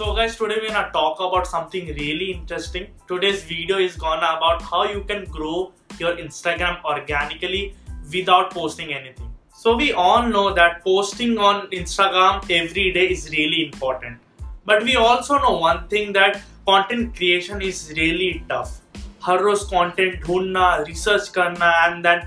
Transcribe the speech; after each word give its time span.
So 0.00 0.14
guys, 0.14 0.36
today 0.36 0.56
we're 0.60 0.72
gonna 0.72 0.90
talk 0.92 1.20
about 1.20 1.46
something 1.46 1.86
really 1.86 2.32
interesting. 2.32 2.86
Today's 3.08 3.42
video 3.44 3.78
is 3.78 3.96
gonna 3.96 4.30
about 4.36 4.62
how 4.62 4.84
you 4.84 5.02
can 5.04 5.24
grow 5.26 5.72
your 5.98 6.16
Instagram 6.16 6.84
organically 6.84 7.74
without 8.12 8.50
posting 8.52 8.92
anything. 8.92 9.32
So 9.54 9.76
we 9.76 9.92
all 9.92 10.22
know 10.22 10.54
that 10.54 10.82
posting 10.84 11.38
on 11.38 11.68
Instagram 11.70 12.50
every 12.50 12.92
day 12.92 13.06
is 13.08 13.30
really 13.30 13.64
important. 13.66 14.18
But 14.64 14.82
we 14.82 14.96
also 14.96 15.38
know 15.38 15.58
one 15.58 15.88
thing 15.88 16.12
that 16.14 16.42
content 16.66 17.16
creation 17.16 17.62
is 17.62 17.92
really 17.96 18.44
tough. 18.48 18.80
हर 19.26 19.40
रोज 19.42 19.62
content 19.72 20.20
ढूंढना 20.24 20.64
research 20.88 21.28
करना 21.36 21.70
and 21.86 22.02
then 22.02 22.20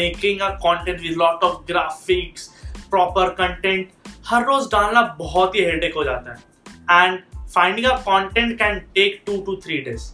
making 0.00 0.40
a 0.40 0.48
content 0.64 1.00
with 1.00 1.16
lot 1.18 1.44
of 1.44 1.64
graphics 1.68 2.48
proper 2.90 3.28
content 3.40 3.88
हर 4.26 4.44
रोज 4.46 4.66
डालना 4.72 5.02
बहुत 5.18 5.54
ही 5.54 5.64
headache 5.64 5.94
हो 5.94 6.04
जाता 6.04 6.34
है 6.34 6.47
and 6.91 7.19
finding 7.53 7.85
a 7.87 7.95
content 8.07 8.57
can 8.59 8.79
take 8.95 9.21
two 9.25 9.37
to 9.45 9.55
three 9.65 9.77
days 9.81 10.11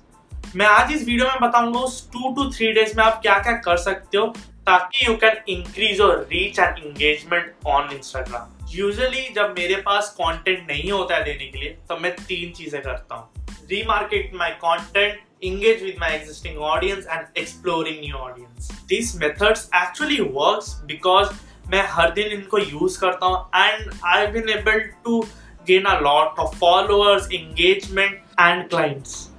मैं 0.55 0.65
आज 0.65 0.91
इस 0.91 1.05
वीडियो 1.05 1.27
में 1.27 1.39
बताऊँगा 1.41 1.79
उस 1.79 2.09
टू 2.13 2.33
टू 2.35 2.49
थ्री 2.51 2.71
डेज़ 2.73 2.97
में 2.97 3.03
आप 3.03 3.21
क्या 3.21 3.37
क्या 3.39 3.53
कर 3.65 3.77
सकते 3.77 4.17
हो 4.17 4.27
ताकि 4.67 5.05
you 5.07 5.15
can 5.23 5.37
increase 5.49 5.99
your 5.99 6.27
reach 6.31 6.59
and 6.59 6.77
engagement 6.77 7.53
on 7.67 7.89
Instagram 7.93 8.53
usually 8.71 9.27
जब 9.35 9.55
मेरे 9.57 9.75
पास 9.85 10.15
कंटेंट 10.21 10.67
नहीं 10.71 10.91
होता 10.91 11.15
है 11.15 11.23
देने 11.23 11.45
के 11.45 11.59
लिए 11.59 11.77
तब 11.89 11.99
मैं 12.01 12.15
तीन 12.27 12.51
चीज़ें 12.51 12.81
करता 12.81 13.15
हूँ। 13.15 13.43
Remarket 13.69 14.33
my 14.33 14.47
content, 14.63 15.21
engage 15.43 15.79
with 15.81 15.95
my 15.97 16.09
existing 16.09 16.57
audience 16.65 17.07
and 17.07 17.39
exploring 17.43 17.95
new 18.01 18.17
audience. 18.17 18.67
These 18.89 19.13
methods 19.21 19.63
actually 19.73 20.19
works 20.35 20.67
because 20.91 21.31
मैं 21.71 21.81
हर 21.91 22.11
दिन 22.13 22.31
इनको 22.31 22.57
यूज़ 22.57 22.99
करता 22.99 23.25
हूँ 23.25 23.37
and 23.55 23.91
I 24.05 24.27
been 24.27 24.49
able 24.49 24.79
to 25.05 25.21
gain 25.65 25.85
a 25.85 25.99
lot 26.01 26.37
of 26.37 26.55
followers, 26.55 27.29
engagement 27.31 28.19
and 28.37 28.69
clients. 28.69 29.29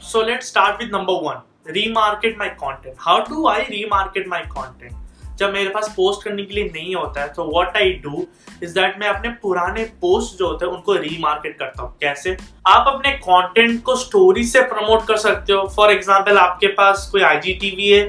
So 0.00 0.20
let's 0.20 0.46
start 0.46 0.78
with 0.78 0.90
number 0.90 1.14
one, 1.14 1.42
remarket 1.66 2.36
my 2.36 2.50
content. 2.50 2.94
How 2.98 3.24
do 3.24 3.46
I 3.46 3.60
remarket 3.66 4.26
my 4.26 4.44
content? 4.46 4.94
जब 5.38 5.52
मेरे 5.52 5.70
पास 5.70 5.88
post 5.96 6.22
करने 6.24 6.42
के 6.42 6.54
लिए 6.54 6.64
नहीं 6.64 6.94
होता 6.94 7.20
है 7.20 7.32
तो 7.32 7.44
what 7.44 7.76
I 7.76 7.90
do 8.04 8.26
is 8.62 8.74
that 8.74 8.98
मैं 9.00 9.08
अपने 9.08 9.28
पुराने 9.42 9.84
पोस्ट 10.00 10.38
जो 10.38 10.46
होते 10.48 10.66
हैं 10.66 10.72
उनको 10.72 10.94
रीमार्केट 10.94 11.58
करता 11.58 11.82
हूँ 11.82 11.92
कैसे 12.00 12.36
आप 12.66 12.88
अपने 12.88 13.12
कंटेंट 13.26 13.82
को 13.84 13.96
स्टोरी 13.96 14.44
से 14.44 14.62
प्रमोट 14.70 15.06
कर 15.08 15.16
सकते 15.24 15.52
हो 15.52 15.66
फॉर 15.76 15.92
एग्ज़ाम्पल 15.92 16.38
आपके 16.38 16.66
पास 16.78 17.08
कोई 17.12 17.22
आई 17.22 17.58
है 17.62 18.02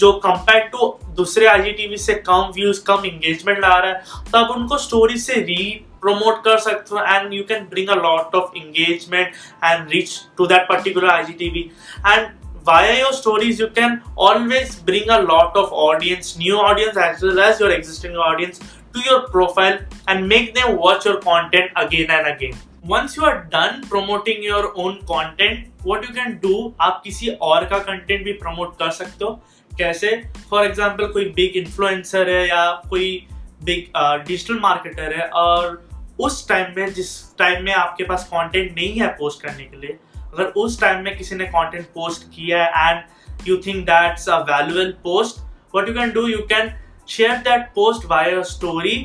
जो 0.00 0.12
कंपेयर 0.24 0.66
टू 0.72 0.94
दूसरे 1.16 1.46
आई 1.46 1.72
टीवी 1.72 1.96
से 1.98 2.14
कम 2.26 2.50
व्यूज़ 2.54 2.82
कम 2.86 3.06
एंगेजमेंट 3.06 3.58
ला 3.60 3.76
रहा 3.76 3.90
है 3.90 4.30
तो 4.32 4.38
आप 4.38 4.50
उनको 4.56 4.78
स्टोरी 4.78 5.18
से 5.18 5.40
री 5.42 5.62
प्रमोट 6.02 6.42
कर 6.44 6.58
सकते 6.58 6.94
हो 6.94 7.02
and 7.06 7.32
you 7.34 7.42
can 7.48 7.66
bring 7.70 7.88
a 7.88 7.94
lot 7.94 8.34
of 8.34 8.56
engagement 8.56 9.32
and 9.64 9.90
reach 9.92 10.18
to 10.38 10.46
that 10.46 10.68
particular 10.68 11.10
IGTV 11.10 11.70
and 12.06 12.28
via 12.68 12.92
your 12.98 13.12
stories 13.14 13.60
you 13.60 13.66
can 13.78 14.00
always 14.28 14.78
bring 14.86 15.10
a 15.10 15.18
lot 15.20 15.56
of 15.56 15.70
audience 15.84 16.34
new 16.38 16.56
audience 16.58 16.96
as 17.04 17.24
well 17.24 17.38
as 17.44 17.62
your 17.62 17.72
existing 17.72 18.16
audience 18.30 18.60
to 18.94 19.00
your 19.06 19.18
profile 19.32 19.78
and 20.08 20.24
make 20.26 20.52
them 20.54 20.76
watch 20.76 21.06
your 21.06 21.16
content 21.24 21.72
again 21.78 22.10
and 22.10 22.26
again 22.26 22.58
once 22.86 23.16
you 23.18 23.24
are 23.24 23.36
done 23.54 23.82
promoting 23.88 24.44
your 24.44 24.72
own 24.78 24.98
content 25.08 25.66
what 25.86 26.04
you 26.04 26.14
can 26.14 26.32
do 26.42 26.72
आप 26.80 27.00
किसी 27.04 27.28
और 27.50 27.64
का 27.64 27.78
content 27.78 28.24
भी 28.24 28.32
promote 28.32 28.76
कर 28.78 28.90
सकते 28.90 29.24
हो। 29.24 29.40
कैसे? 29.78 30.10
For 30.50 30.64
example 30.64 31.06
कोई 31.12 31.24
बिग 31.36 31.56
इन्फ्लुएंसर 31.56 32.30
है 32.30 32.48
या 32.48 32.70
कोई 32.90 33.26
बिग 33.64 33.92
डिजिटल 34.26 34.58
मार्केटर 34.60 35.14
है 35.18 35.26
और 35.26 35.88
उस 36.20 36.48
टाइम 36.48 36.74
में, 36.76 36.92
जिस 36.94 37.10
टाइम 37.38 37.64
में 37.64 37.72
आपके 37.72 38.04
पास 38.04 38.24
कंटेंट 38.24 38.74
नहीं 38.74 38.98
है 39.00 39.06
पोस्ट 39.18 39.42
करने 39.42 39.64
के 39.64 39.76
लिए, 39.76 39.98
अगर 40.16 40.44
उस 40.62 40.80
टाइम 40.80 41.04
में 41.04 41.16
किसी 41.18 41.34
ने 41.34 41.44
कंटेंट 41.46 41.86
पोस्ट 41.94 42.24
किया 42.34 42.64
है 42.64 42.90
and 42.90 43.48
you 43.48 43.56
think 43.56 43.84
that's 43.84 44.28
a 44.28 44.38
वैल्यूएल 44.50 44.92
post 45.04 45.40
what 45.74 45.88
you 45.88 45.94
can 45.94 46.10
do 46.10 46.26
you 46.26 46.38
can 46.52 46.74
share 47.08 47.36
that 47.38 47.66
post 47.74 48.06
via 48.06 48.30
a 48.30 48.42
story 48.50 48.96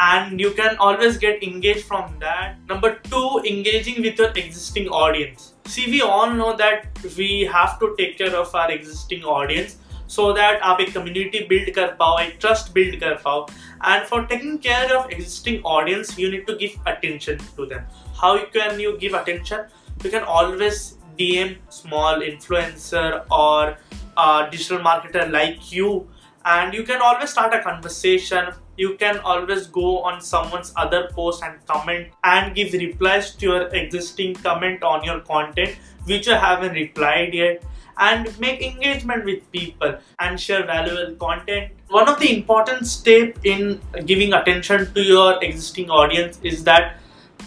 and 0.00 0.40
you 0.40 0.50
can 0.50 0.76
always 0.80 1.16
get 1.16 1.42
engage 1.42 1.84
from 1.88 2.14
that 2.24 2.72
number 2.72 2.90
to 3.10 3.38
engaging 3.46 4.02
with 4.02 4.20
your 4.20 4.38
existing 4.38 4.88
audience 5.02 5.52
see 5.66 5.90
we 5.90 6.00
all 6.00 6.32
know 6.32 6.52
that 6.62 7.06
we 7.16 7.28
have 7.54 7.76
to 7.80 7.86
take 7.94 8.16
care 8.18 8.34
of 8.34 8.56
our 8.56 8.70
existing 8.70 9.24
audience 9.24 9.78
so 10.14 10.30
that 10.38 10.64
आप 10.70 10.80
एक 10.80 10.92
community 10.94 11.44
build 11.52 11.74
कर 11.74 11.86
पाओ 12.00 12.18
एक 12.20 12.40
trust 12.40 12.72
build 12.78 12.98
कर 13.04 13.14
पाओ 13.26 13.46
and 13.90 14.08
for 14.08 14.24
taking 14.32 14.58
care 14.66 14.88
of 14.96 15.12
existing 15.18 15.62
audience 15.76 16.16
you 16.22 16.32
need 16.34 16.50
to 16.50 16.58
give 16.64 16.92
attention 16.94 17.46
to 17.56 17.66
them. 17.74 17.86
How 18.22 18.34
can 18.56 18.80
you 18.80 18.98
give 19.04 19.22
attention? 19.22 19.70
you 20.04 20.10
can 20.10 20.24
always 20.24 20.98
DM 21.18 21.56
small 21.68 22.20
influencer 22.20 23.24
or 23.30 23.76
a 24.16 24.48
digital 24.50 24.78
marketer 24.78 25.30
like 25.30 25.72
you 25.72 26.08
and 26.44 26.74
you 26.74 26.82
can 26.82 27.00
always 27.00 27.30
start 27.30 27.54
a 27.54 27.62
conversation 27.62 28.52
you 28.76 28.96
can 28.96 29.18
always 29.18 29.66
go 29.66 30.02
on 30.02 30.20
someone's 30.20 30.72
other 30.76 31.08
post 31.12 31.42
and 31.44 31.64
comment 31.66 32.08
and 32.24 32.54
give 32.54 32.72
replies 32.72 33.34
to 33.34 33.46
your 33.46 33.62
existing 33.68 34.34
comment 34.34 34.82
on 34.82 35.04
your 35.04 35.20
content 35.20 35.76
which 36.06 36.26
you 36.26 36.34
haven't 36.34 36.72
replied 36.72 37.32
yet 37.32 37.62
and 37.98 38.38
make 38.40 38.62
engagement 38.62 39.24
with 39.24 39.50
people 39.52 39.96
and 40.18 40.40
share 40.40 40.64
valuable 40.66 41.14
content. 41.16 41.72
One 41.88 42.08
of 42.08 42.18
the 42.20 42.34
important 42.36 42.86
step 42.86 43.38
in 43.44 43.80
giving 44.06 44.32
attention 44.32 44.92
to 44.94 45.02
your 45.02 45.42
existing 45.42 45.90
audience 45.90 46.38
is 46.42 46.64
that 46.64 46.98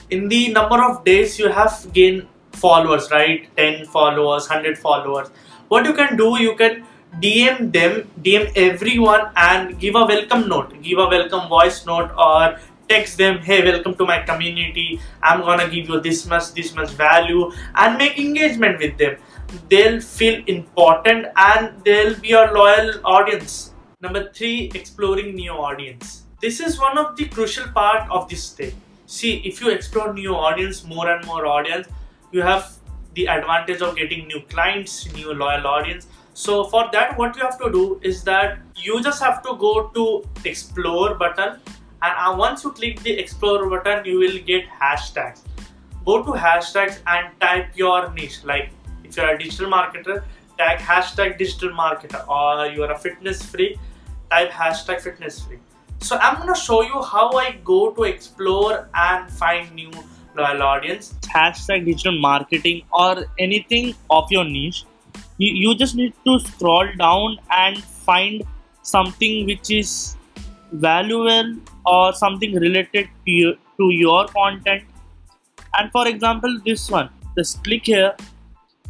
in 0.09 0.27
the 0.29 0.51
number 0.51 0.83
of 0.83 1.03
days 1.03 1.39
you 1.39 1.49
have 1.49 1.87
gained 1.93 2.27
followers 2.53 3.09
right? 3.11 3.47
10 3.57 3.85
followers 3.85 4.49
100 4.49 4.77
followers. 4.77 5.29
What 5.67 5.85
you 5.85 5.93
can 5.93 6.15
do 6.17 6.37
you 6.39 6.55
can 6.55 6.85
dm 7.21 7.71
them 7.71 8.11
dm 8.21 8.51
everyone 8.57 9.29
and 9.35 9.79
give 9.79 9.95
a 9.95 10.05
welcome 10.05 10.47
note. 10.47 10.81
Give 10.81 10.99
a 10.99 11.07
welcome 11.07 11.47
voice 11.49 11.85
note 11.85 12.11
or 12.17 12.59
text 12.87 13.17
them 13.17 13.39
hey 13.39 13.63
welcome 13.63 13.95
to 13.95 14.05
my 14.05 14.19
community. 14.21 14.99
I'm 15.23 15.41
gonna 15.41 15.67
give 15.69 15.89
you 15.89 15.99
this 15.99 16.25
much 16.27 16.53
this 16.53 16.75
much 16.75 16.91
value 16.91 17.51
and 17.75 17.97
make 17.97 18.19
engagement 18.19 18.79
with 18.79 18.97
them 18.97 19.17
they'll 19.69 20.01
feel 20.01 20.43
important 20.47 21.27
and 21.35 21.73
they'll 21.83 22.19
be 22.19 22.31
a 22.31 22.45
loyal 22.51 22.93
audience 23.05 23.73
number 24.01 24.29
three 24.31 24.71
exploring 24.75 25.35
new 25.35 25.51
audience 25.51 26.23
this 26.41 26.59
is 26.59 26.79
one 26.79 26.97
of 26.97 27.15
the 27.17 27.25
crucial 27.25 27.67
part 27.69 28.09
of 28.09 28.27
this 28.29 28.51
thing 28.53 28.73
see 29.05 29.37
if 29.49 29.61
you 29.61 29.69
explore 29.69 30.13
new 30.13 30.35
audience 30.35 30.83
more 30.83 31.09
and 31.09 31.25
more 31.25 31.45
audience 31.45 31.87
you 32.31 32.41
have 32.41 32.75
the 33.15 33.27
advantage 33.27 33.81
of 33.81 33.95
getting 33.95 34.27
new 34.27 34.41
clients, 34.49 35.11
new 35.13 35.33
loyal 35.33 35.65
audience. 35.65 36.07
So 36.33 36.65
for 36.65 36.89
that, 36.91 37.17
what 37.17 37.35
you 37.35 37.43
have 37.43 37.57
to 37.59 37.71
do 37.71 37.99
is 38.03 38.23
that 38.23 38.59
you 38.75 39.01
just 39.01 39.23
have 39.23 39.41
to 39.43 39.55
go 39.57 39.87
to 39.95 40.23
explore 40.43 41.15
button 41.15 41.59
and 42.01 42.13
uh, 42.17 42.35
once 42.37 42.63
you 42.63 42.71
click 42.71 43.01
the 43.01 43.11
explore 43.11 43.69
button, 43.69 44.05
you 44.05 44.19
will 44.19 44.37
get 44.45 44.65
hashtags. 44.67 45.41
Go 46.05 46.23
to 46.23 46.31
hashtags 46.31 46.99
and 47.07 47.29
type 47.39 47.69
your 47.75 48.11
niche. 48.13 48.43
Like 48.43 48.71
if 49.15 49.23
you're 49.23 49.33
a 49.33 49.37
digital 49.37 49.71
marketer, 49.71 50.23
tag 50.57 50.79
hashtag 50.79 51.37
digital 51.37 51.69
marketer 51.69 52.27
or 52.27 52.67
you 52.67 52.83
are 52.83 52.91
a 52.91 52.97
fitness 52.97 53.43
freak, 53.43 53.77
type 54.29 54.51
hashtag 54.51 54.99
fitness 55.01 55.39
freak. 55.41 55.59
So 56.01 56.17
I'm 56.17 56.37
gonna 56.37 56.55
show 56.55 56.81
you 56.81 57.01
how 57.01 57.31
I 57.31 57.51
go 57.63 57.91
to 57.91 58.03
explore 58.03 58.89
and 58.93 59.31
find 59.31 59.73
new 59.73 59.91
loyal 60.35 60.63
audience. 60.63 61.13
Hashtag 61.21 61.85
digital 61.85 62.19
marketing 62.19 62.83
or 62.91 63.25
anything 63.39 63.95
of 64.09 64.29
your 64.29 64.43
niche. 64.43 64.83
You, 65.37 65.53
you 65.53 65.75
just 65.75 65.95
need 65.95 66.13
to 66.25 66.39
scroll 66.39 66.87
down 66.97 67.37
and 67.51 67.81
find 67.81 68.43
something 68.81 69.45
which 69.45 69.71
is 69.71 70.17
valuable 70.73 71.55
or 71.85 72.13
something 72.13 72.53
related 72.53 73.07
to, 73.25 73.31
you, 73.31 73.57
to 73.77 73.91
your 73.91 74.27
content. 74.27 74.83
And 75.77 75.91
for 75.91 76.07
example 76.07 76.59
this 76.65 76.89
one. 76.89 77.09
Just 77.37 77.63
click 77.63 77.85
here 77.85 78.15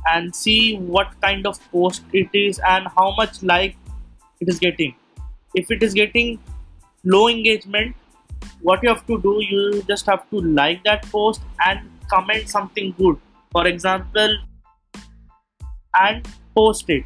and 0.08 0.36
see 0.36 0.78
what 0.78 1.10
kind 1.22 1.48
of 1.48 1.60
post 1.72 2.04
it 2.14 2.30
is 2.34 2.60
and 2.68 2.88
how 2.98 3.14
much 3.16 3.42
like 3.44 3.76
it 4.40 4.50
is 4.50 4.60
getting. 4.60 4.96
If 5.54 5.72
it 5.72 5.84
is 5.84 5.94
getting 5.94 6.40
low 7.04 7.28
engagement 7.28 7.96
what 8.62 8.84
you 8.84 8.90
have 8.90 9.06
to 9.08 9.20
do 9.22 9.38
you 9.42 9.84
just 9.88 10.06
have 10.06 10.30
to 10.30 10.42
like 10.42 10.84
that 10.84 11.04
post 11.12 11.42
and 11.66 11.80
comment 12.10 12.50
something 12.50 12.94
good. 12.98 13.18
For 13.52 13.68
example 13.68 14.38
and 16.00 16.28
post 16.56 16.90
it. 16.90 17.06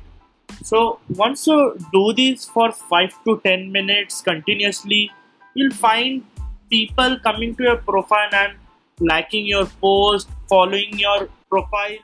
So 0.64 1.00
once 1.10 1.46
you 1.48 1.78
do 1.94 2.14
this 2.14 2.46
for 2.46 2.72
5 2.72 3.24
to 3.26 3.42
10 3.44 3.72
minutes 3.72 4.22
continuously 4.22 5.12
you'll 5.56 5.74
find 5.74 6.24
people 6.70 7.20
coming 7.20 7.56
to 7.56 7.64
your 7.64 7.78
profile 7.78 8.30
and 8.34 8.54
liking 9.00 9.46
your 9.46 9.66
post 9.82 10.28
following 10.48 10.98
your 11.00 11.30
profile 11.50 11.98